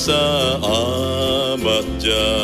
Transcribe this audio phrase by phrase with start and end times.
[0.00, 2.39] selamat jalan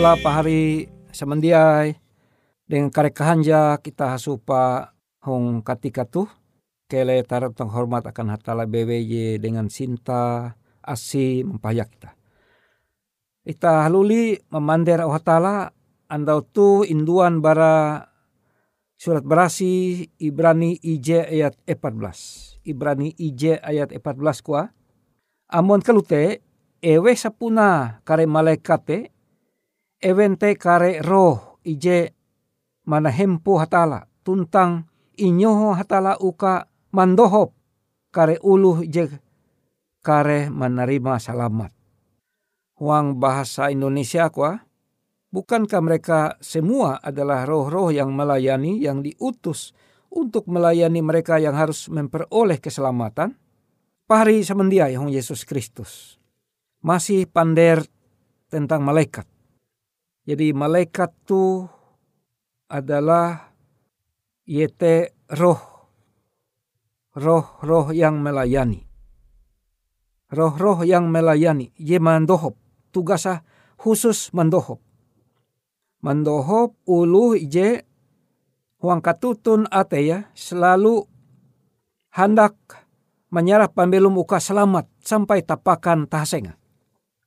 [0.00, 1.92] kula pahari samandiai
[2.64, 6.24] dengan karek kahanja kita hasupa hong katika tuh
[6.88, 12.16] kele tarap tong hormat akan hatala BWJ dengan sinta asi mempayak kita.
[13.44, 15.68] Ita haluli memander au hatala
[16.08, 18.08] andau tu induan bara
[18.96, 22.56] surat berasi Ibrani IJ ayat 14.
[22.64, 24.72] Ibrani IJ ayat 14 kua.
[25.52, 26.40] Amon kalute
[26.80, 29.19] ewe sapuna kare malaikate
[30.00, 32.16] evente kare roh IJ
[32.88, 34.88] mana hempo hatala tuntang
[35.20, 36.64] inyoho hatala uka
[36.96, 37.52] mandohop
[38.08, 39.12] kare uluh je
[40.00, 41.70] kare menerima selamat.
[42.80, 44.56] Huang bahasa Indonesia kuah,
[45.28, 49.76] bukankah mereka semua adalah roh-roh yang melayani yang diutus
[50.08, 53.36] untuk melayani mereka yang harus memperoleh keselamatan?
[54.08, 56.16] Pahari semendia yang Yesus Kristus.
[56.80, 57.84] Masih pander
[58.48, 59.28] tentang malaikat.
[60.30, 61.66] Jadi malaikat itu
[62.70, 63.50] adalah
[64.46, 65.58] yete roh.
[67.18, 68.86] Roh-roh yang melayani.
[70.30, 71.74] Roh-roh yang melayani.
[71.74, 72.54] Ye mandohop.
[72.94, 73.42] Tugasah
[73.74, 74.78] khusus mandohop.
[75.98, 77.82] Mandohop ulu je
[78.78, 81.10] huang katutun ate ya selalu
[82.14, 82.54] hendak
[83.34, 86.54] menyerah pembelum uka selamat sampai tapakan tahasenga.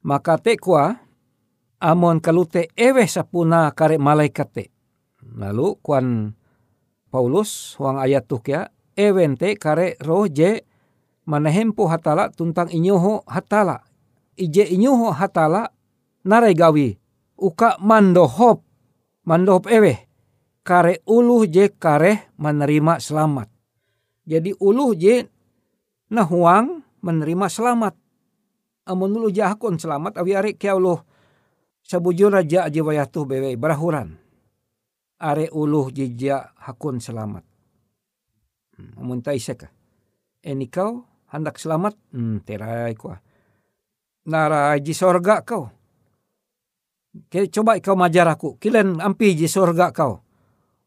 [0.08, 1.03] Maka te kuah
[1.84, 4.64] amon kalute ewe sapuna kare malaikat te.
[5.36, 6.32] Lalu kuan
[7.12, 10.64] Paulus huang ayat tukya ewente kare roh je
[11.28, 13.84] manahempo hatala tuntang inyoho hatala.
[14.40, 15.68] Ije inyoho hatala
[16.24, 16.96] narai gawi
[17.36, 18.64] uka mandohop
[19.28, 20.08] mandohop ewe
[20.64, 23.52] kare uluh je kare menerima selamat.
[24.24, 25.28] Jadi uluh je
[26.08, 28.00] nahuang menerima selamat.
[28.88, 31.04] Amun ulu jahakon selamat awi are kia uluh
[31.84, 34.18] sabujur raja aja wayatu bewe berahuran.
[35.24, 37.46] Are uluh jejak hakun selamat.
[38.76, 39.72] Hmm, amun taiseka.
[40.44, 41.96] Eni kau hendak selamat?
[42.12, 43.22] Hmm, terai kuah.
[44.28, 45.72] Nara ji sorga kau
[47.30, 50.22] coba kau majar aku, kilen ampi ji sorga kau.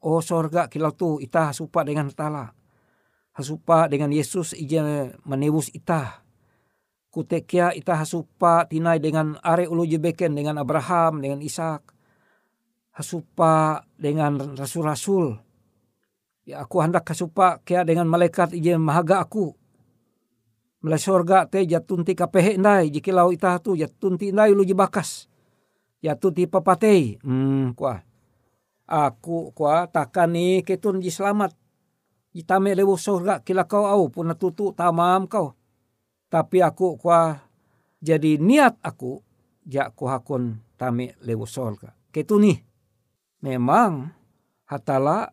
[0.02, 2.50] Oh sorga kilau tu ita hasupa dengan tala.
[3.37, 6.25] Hasupa dengan Yesus ija menebus ita.
[7.16, 11.96] Kutekia ita hasupa tinai dengan are ulu jebeken dengan Abraham, dengan Ishak.
[12.92, 15.32] Hasupa dengan rasul-rasul.
[16.44, 19.56] Ya aku hendak hasupa kia dengan malaikat ija mahaga aku.
[20.84, 25.24] Mulai sorga te jatunti kapehe ndai jikilau ita tu jatunti ndai ulu jebakas
[26.04, 27.98] ya tu ti papatei hmm kuah
[28.86, 31.50] aku kuah takkan ni ketun ji selamat
[32.36, 35.58] itame lewu surga kila kau au pun tutu tamam kau
[36.28, 37.43] tapi aku kuah
[38.02, 39.23] jadi niat aku
[39.67, 42.58] ja ku hakun tame lewu surga ketuni
[43.43, 44.11] memang
[44.67, 45.31] hatala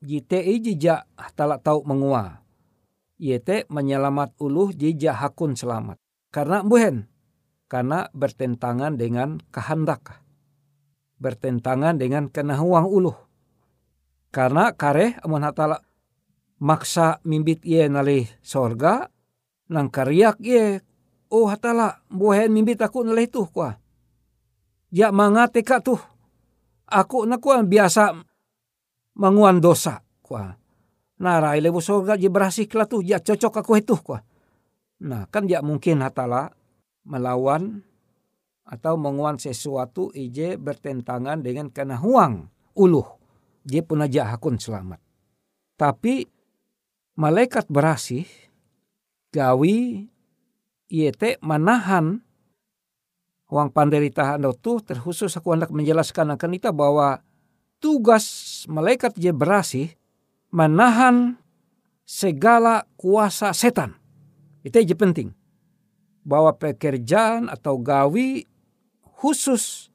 [0.00, 2.42] jite jija hatala tau mengua
[3.20, 6.00] yete menyelamat uluh jija hakun selamat
[6.30, 7.10] karena buhen
[7.70, 10.18] karena bertentangan dengan kehendak.
[11.22, 13.14] Bertentangan dengan kenahuang uluh.
[14.34, 15.78] Karena kare amun hatala
[16.58, 19.06] maksa mimbit ye nali sorga
[19.70, 20.82] nang kariak ye
[21.30, 23.78] oh hatala buhen mimbit aku nalih tuh kuah.
[24.90, 26.02] Ya mangate ka tuh.
[26.90, 28.18] Aku na kuah biasa
[29.14, 30.58] manguan dosa kuah.
[31.22, 34.26] Narai lebu sorga je berasih tuh ya cocok aku itu kuah.
[35.06, 36.50] Nah kan ya mungkin hatala
[37.06, 37.86] melawan
[38.66, 43.06] atau menguan sesuatu ije bertentangan dengan kena huang uluh.
[43.62, 44.98] Dia pun aja hakun selamat.
[45.78, 46.26] Tapi
[47.14, 48.26] malaikat berasih
[49.30, 50.10] gawi
[50.90, 52.18] iete manahan
[53.50, 57.22] huang panderita tu terkhusus aku hendak menjelaskan akan kita bahwa
[57.82, 58.26] tugas
[58.70, 59.88] malaikat je berasih
[60.54, 61.38] menahan
[62.06, 63.94] segala kuasa setan.
[64.66, 65.34] Itu aja penting
[66.26, 68.44] bahwa pekerjaan atau gawi
[69.02, 69.88] khusus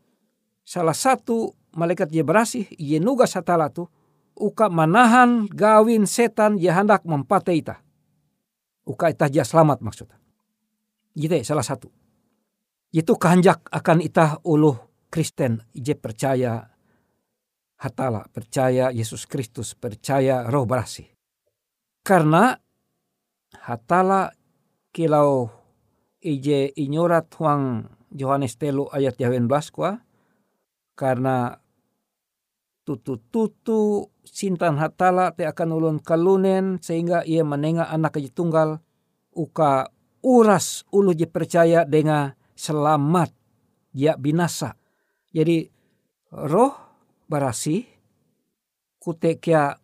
[0.66, 3.86] salah satu malaikat je berasih ye nuga satala tu
[4.36, 7.85] uka manahan gawin setan ye hendak mempatai.
[8.86, 10.18] Uka ita je selamat maksudnya.
[11.18, 11.90] Gitu salah satu.
[12.94, 14.78] Itu kehanjak akan ita uluh
[15.10, 16.64] Kristen je percaya
[17.80, 21.08] hatala, percaya Yesus Kristus, percaya roh berasih.
[22.06, 22.56] Karena
[23.66, 24.32] hatala
[24.94, 25.50] kilau
[26.22, 30.00] ije inyorat huang Yohanes telu ayat jawen baskwa
[30.96, 31.60] karena
[32.86, 38.70] tutu-tutu sintan hatala te akan ulun kalunen sehingga ia menengah anak aja tunggal
[39.34, 39.90] uka
[40.22, 43.34] uras ulu je percaya dengan selamat
[43.92, 44.78] ya binasa.
[45.34, 45.66] Jadi
[46.30, 46.78] roh
[47.26, 47.90] berasi
[49.02, 49.82] kutekia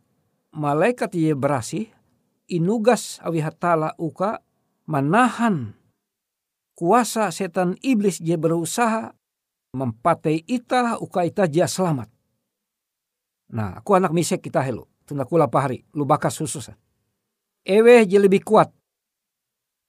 [0.54, 1.90] malaikat ye berasi
[2.54, 4.46] inugas awi hatala uka
[4.86, 5.74] manahan
[6.78, 9.14] kuasa setan iblis dia berusaha
[9.74, 12.21] mempatai ita uka ita dia selamat.
[13.52, 14.88] Nah, aku anak misek kita helo.
[15.04, 16.72] Tunda kula pahari, lu bakas susus.
[17.68, 18.72] Ewe je lebih kuat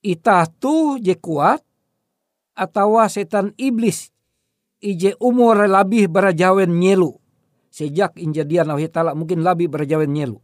[0.03, 1.63] Itah tu je kuat
[2.59, 4.11] atau setan iblis
[4.83, 7.15] ije umur lebih berajawen nyelu.
[7.71, 10.37] Sejak injadian Allah Ta'ala mungkin lebih berajawen nyelu.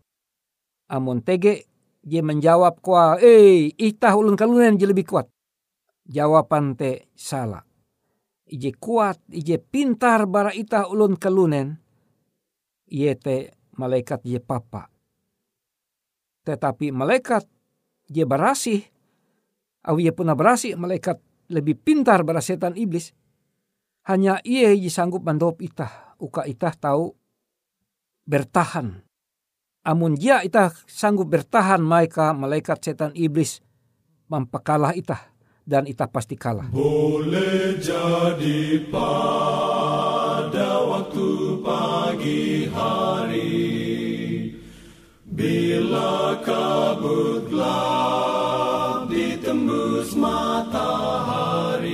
[0.96, 1.68] Amun tege
[2.08, 5.28] je menjawab kuah, eh itah ulun kalunen je lebih kuat.
[6.08, 7.62] Jawaban te salah.
[8.50, 11.78] Ije kuat, ije pintar bara itah ulun kalunen.
[12.90, 14.90] Iye te malaikat je papa.
[16.44, 17.46] Tetapi malaikat
[18.10, 18.82] je berasih,
[19.86, 21.22] au ia puna berasih malaikat
[21.54, 23.14] lebih pintar bara setan iblis.
[24.10, 27.14] Hanya ia je sanggup mandop itah, uka itah tahu
[28.26, 29.06] bertahan.
[29.86, 33.62] Amun dia itah sanggup bertahan mereka malaikat setan iblis
[34.30, 35.30] mempakalah itah
[35.66, 36.70] dan itah pasti kalah.
[36.74, 38.82] Boleh jadi
[40.60, 43.64] pada waktu pagi hari
[45.24, 51.88] Bila kabut gelap ditembus matahari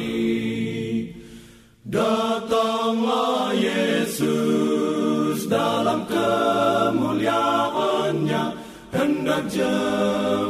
[1.85, 8.57] Datanglah Yesus dalam kemuliaannya.
[8.89, 10.44] Hendak jemputkan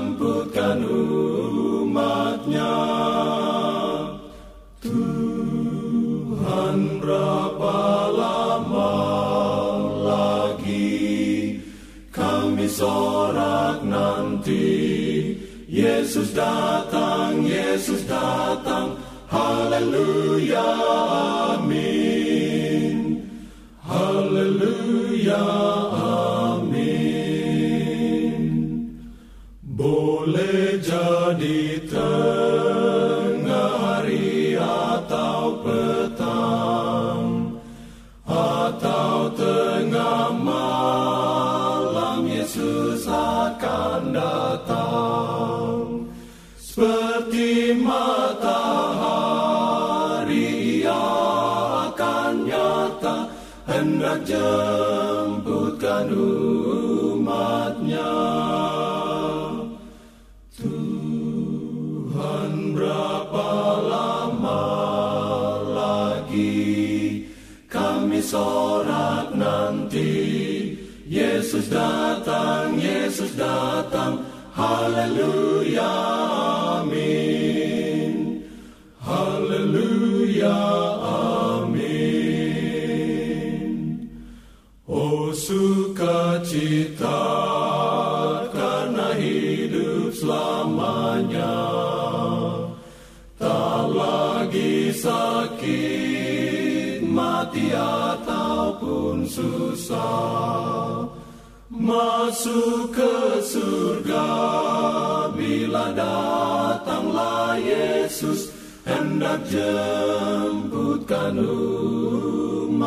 [16.16, 18.96] Yesus datang, Yesus datang,
[19.28, 20.35] haleluya,
[53.66, 58.14] hendak jemputkan umatnya.
[60.54, 63.50] Tuhan berapa
[63.82, 64.66] lama
[65.74, 67.26] lagi
[67.66, 70.46] kami sorak nanti?
[71.06, 74.26] Yesus datang, Yesus datang,
[74.58, 75.65] haleluya,
[99.86, 101.06] susah
[101.76, 104.30] Masuk ke surga.
[105.34, 108.54] Bila datanglah Yesus
[108.86, 112.86] Hendak jemputkan umatnya.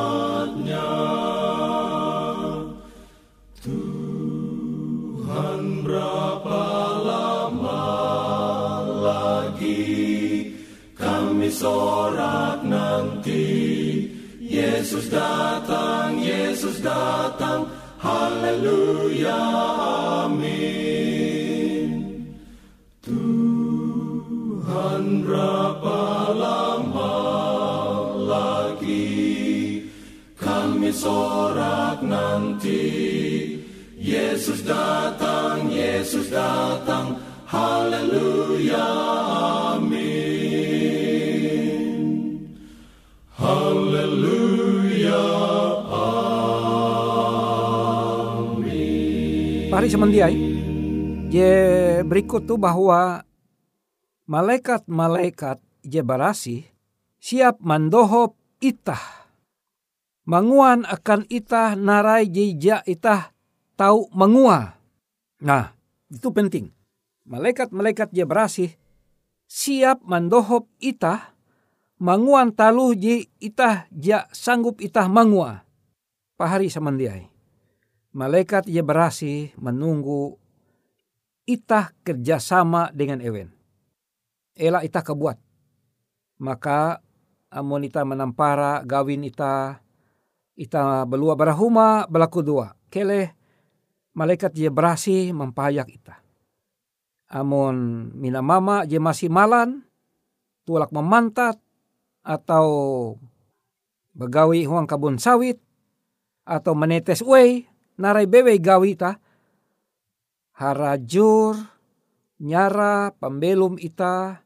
[3.59, 4.63] Tuhan
[5.83, 6.65] berapa
[7.03, 7.87] lama
[9.03, 10.55] lagi
[10.95, 13.78] kami sorak nanti
[14.79, 17.67] Yesus datang, Yesus datang,
[17.99, 19.43] haleluya,
[20.31, 21.99] amin.
[23.03, 27.19] Tuhan berapa lama
[28.23, 29.83] lagi
[30.39, 32.87] kami sorak nanti?
[33.99, 37.19] Yesus datang, Yesus datang,
[37.51, 38.87] haleluya,
[49.79, 50.35] Pari semendiai,
[51.31, 51.51] je
[52.03, 53.23] berikut tu bahwa
[54.27, 56.67] malaikat-malaikat je barasi
[57.23, 59.31] siap mandohop itah.
[60.27, 63.31] Manguan akan itah narai jija itah
[63.79, 64.83] tahu mengua.
[65.47, 65.71] Nah,
[66.11, 66.75] itu penting.
[67.31, 68.67] Malaikat-malaikat je barasi
[69.47, 71.39] siap mandohop itah
[72.03, 75.63] manguan taluh ji itah ja sanggup itah mangua.
[76.35, 77.38] Pahari samandiai.
[78.17, 80.41] Malaikat je berasi menunggu
[81.45, 83.53] itah kerjasama dengan ewen.
[84.57, 85.37] Ela itah kebuat.
[86.41, 87.05] Maka
[87.53, 89.81] amun itah menampara gawin itah,
[90.57, 92.73] itah belua barahuma belaku dua.
[92.89, 93.37] Kele
[94.17, 96.21] malaikat je berasi mempayak itah.
[97.29, 99.85] Amun mina mama je masih malan,
[100.65, 101.61] tulak memantat,
[102.25, 102.67] atau
[104.17, 105.61] begawi huang kabun sawit,
[106.49, 109.19] atau menetes uai, narai bewe gawi ta,
[110.55, 111.59] harajur,
[112.39, 114.43] nyara pembelum ita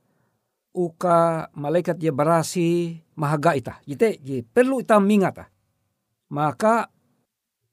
[0.72, 2.68] uka malaikat je barasi
[3.16, 3.74] mahaga ita.
[3.84, 5.52] Jite je perlu ita mingata.
[6.32, 6.88] Maka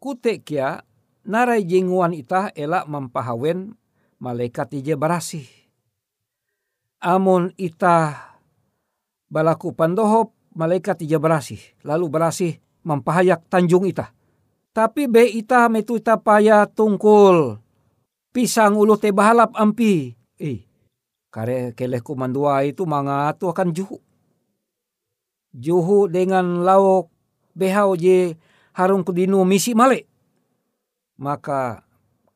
[0.03, 0.83] kute kia
[1.24, 3.75] narai jenguan ita elak mempahawen
[4.19, 5.43] malaikat je barasi.
[7.00, 8.27] Amun ita
[9.31, 11.57] balaku pandohop malaikat je barasi.
[11.88, 12.50] Lalu barasi
[12.83, 14.12] mempahayak tanjung ita.
[14.69, 17.57] Tapi be ita metu ita paya tungkul.
[18.29, 20.13] Pisang ulu te bahalap ampi.
[20.38, 20.61] Eh,
[21.33, 23.97] kare keleh kumandua itu mangatu akan juhu.
[25.49, 27.09] Juhu dengan lauk
[27.57, 28.38] behau je
[28.77, 30.05] harung kudinu misi male.
[31.17, 31.83] Maka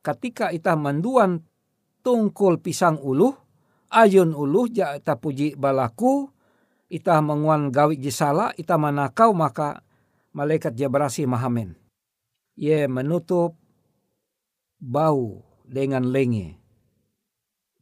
[0.01, 1.45] ketika ita manduan
[2.01, 3.31] tungkul pisang ulu,
[3.93, 6.27] ayun ulu ja ita puji balaku,
[6.89, 9.85] ita menguan gawi jisala, ita manakau maka
[10.33, 11.82] malaikat jabrasi mahamen.
[12.53, 13.57] Ye menutup
[14.77, 16.59] bau dengan lenge.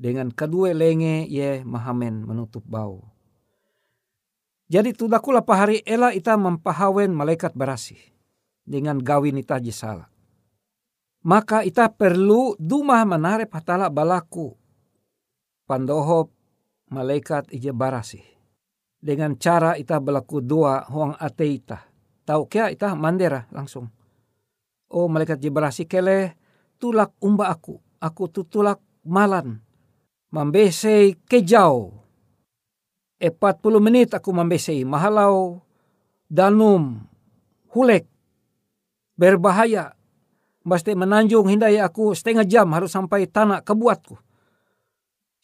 [0.02, 3.06] Dengan kedua lenge ye mahamen menutup bau.
[4.72, 8.00] Jadi tudakula pahari ela ita mempahawen malaikat berasi
[8.64, 10.08] dengan gawin ita jisala.
[11.22, 14.56] Maka ita perlu duma menare patala balaku
[15.68, 16.32] pandohop
[16.88, 18.24] malaikat ije barasi.
[19.02, 21.80] Dengan cara ita balaku dua huang ate ita.
[22.24, 24.01] Tahu kia ita mandera langsung.
[24.92, 26.36] Oh malaikat barasi kele
[26.76, 27.80] tulak umba aku.
[28.04, 29.64] Aku tutulak malan.
[30.32, 31.92] Mambesei kejau
[33.22, 33.28] 40
[33.84, 35.60] menit aku membesei mahalau
[36.32, 37.04] danum
[37.70, 38.08] hulek
[39.20, 39.94] berbahaya
[40.62, 44.14] Pasti menanjung hindai aku setengah jam harus sampai tanah kebuatku.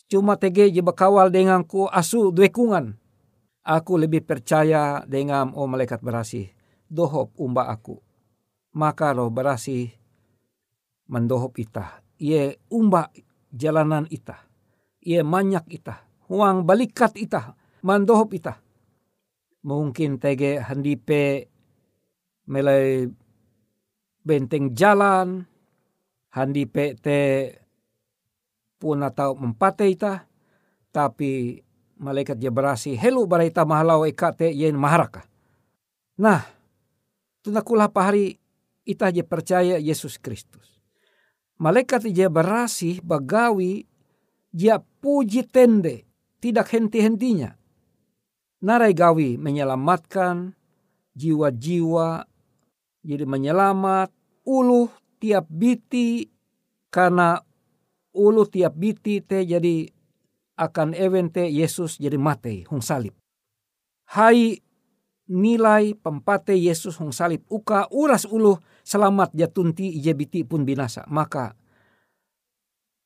[0.08, 2.94] Cuma tege je bekawal denganku asu duekungan.
[3.66, 6.48] Aku lebih percaya dengan oh malaikat berasi.
[6.88, 8.07] Dohop umba aku.
[8.78, 9.90] Maka roh berasi
[11.10, 12.06] mendohop ita.
[12.22, 13.10] Ie umba
[13.50, 14.46] jalanan ita.
[15.02, 16.06] Ie manyak ita.
[16.30, 18.60] Huang balikat ita mandohop ita.
[19.64, 21.52] Mungkin tege handipe
[22.48, 23.08] melai
[24.24, 25.44] benteng jalan,
[26.36, 27.20] handipe te
[28.78, 30.28] pun atau mempate ita,
[30.92, 31.60] tapi
[31.98, 35.26] malaikat je berasi helu baraita mahalau ekate yen maharaka.
[36.22, 36.46] Nah,
[37.42, 38.38] tunakulah pahari
[38.88, 40.80] ita je percaya Yesus Kristus.
[41.60, 43.84] Malaikat je berasi bagawi
[44.56, 46.08] dia puji tende
[46.40, 47.58] tidak henti-hentinya
[48.62, 50.54] narai gawi menyelamatkan
[51.14, 52.26] jiwa-jiwa
[53.06, 54.10] jadi menyelamat
[54.46, 54.90] ulu
[55.22, 56.26] tiap biti
[56.90, 57.38] karena
[58.18, 59.86] ulu tiap biti te jadi
[60.58, 63.14] akan evente Yesus jadi mate hong salib.
[64.10, 64.58] Hai
[65.30, 71.04] nilai pempate Yesus hong salib uka uras ulu selamat jatunti ije biti pun binasa.
[71.12, 71.52] Maka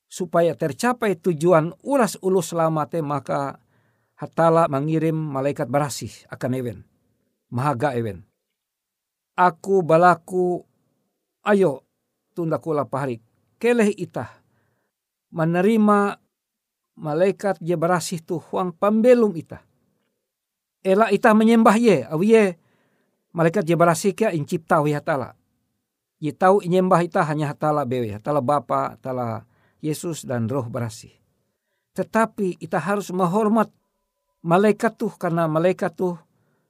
[0.06, 3.58] supaya tercapai tujuan uras ulu selamat maka
[4.22, 6.80] hatala mengirim malaikat berasih akan ewen.
[7.50, 8.22] Mahaga ewen.
[9.34, 10.62] Aku balaku
[11.50, 11.82] ayo
[12.38, 13.18] tunda kula pahari.
[13.58, 14.30] Keleh itah
[15.34, 16.22] menerima
[17.02, 19.66] malaikat je berasih tu huang pambelum itah.
[20.82, 22.58] Ela itah menyembah ye, awiye
[23.38, 25.41] malaikat je berasih kia incipta wi hatala.
[26.22, 29.50] Ye tahu menyembah itah hanya hatala bewe, hatala Bapa, hatala
[29.82, 31.10] Yesus dan roh berasih.
[31.98, 33.74] Tetapi kita harus menghormat
[34.46, 36.22] malaikat tuh karena malaikat tuh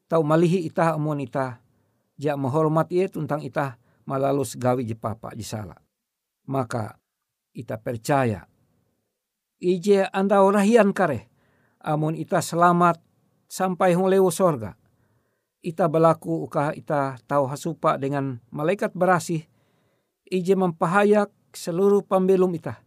[0.08, 1.60] tahu malihi ita amun ita
[2.16, 3.76] ja menghormat ia tentang ita
[4.08, 5.78] malalu segawi je papa je salah.
[6.48, 6.96] Maka
[7.52, 8.48] ita percaya
[9.62, 11.30] ije anda orahian kare
[11.84, 12.98] amun ita selamat
[13.52, 14.80] sampai hong lewo sorga.
[15.62, 19.46] Ita berlaku uka ita tahu hasupa dengan malaikat berasih
[20.26, 22.82] ije mempahayak seluruh pembelum ita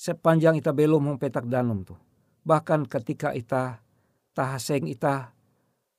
[0.00, 2.00] sepanjang ita belum hong petak danum tuh.
[2.40, 3.84] Bahkan ketika ita
[4.32, 5.36] tahaseng ita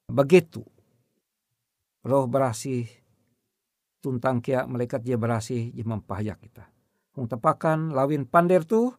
[0.10, 0.66] begitu.
[2.02, 2.90] Roh berasih
[4.02, 6.66] tuntang kia malaikat dia berasih dia mempahayak kita.
[7.14, 8.90] Hung tepakan lawin pander tu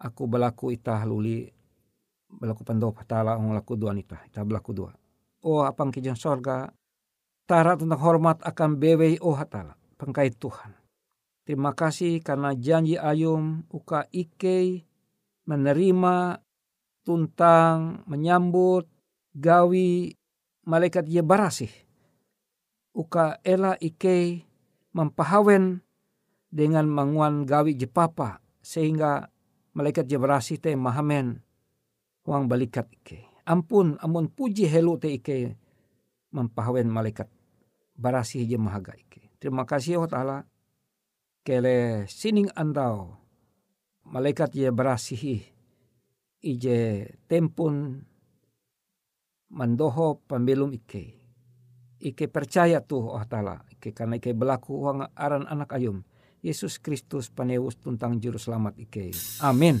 [0.00, 1.44] aku berlaku ita luli
[2.32, 5.03] berlaku pando patala hung laku dua nita ita berlaku dua.
[5.44, 6.72] Oh apang kijang sorga
[7.44, 10.72] tara tentang hormat akan bewe oh hatala pengkait Tuhan.
[11.44, 14.88] Terima kasih karena janji ayum uka ike
[15.44, 16.40] menerima
[17.04, 18.88] tuntang menyambut
[19.36, 20.16] gawi
[20.64, 21.68] malaikat ye barasih.
[22.96, 24.48] Uka ela ike
[24.96, 25.84] mempahawen
[26.48, 29.28] dengan manguan gawi jepapa sehingga
[29.76, 31.44] malaikat je barasih te mahamen
[32.24, 33.33] uang balikat ike.
[33.44, 35.56] Ampun amun puji helu te ike
[36.32, 37.28] mempahawen malaikat
[37.94, 39.36] barasih je mahaga ike.
[39.36, 40.48] Terima kasih oh ta'ala
[41.44, 43.20] kele sining andau
[44.08, 45.44] malaikat ye berasihi
[46.40, 46.78] ije
[47.28, 48.00] tempun
[49.52, 51.20] mandoho pembelum ike.
[52.04, 56.00] Ike percaya tuh oh tala ike karena ike berlaku uang aran anak ayum.
[56.44, 59.16] Yesus Kristus panewus tentang juru selamat ike.
[59.40, 59.80] Amin.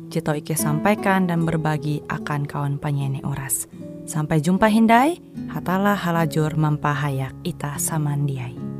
[0.19, 3.71] tau Ike sampaikan dan berbagi akan kawan penyanyi Uras.
[4.03, 8.70] Sampai jumpa Hindai, hatalah halajur mampahayak Ita Samandiai.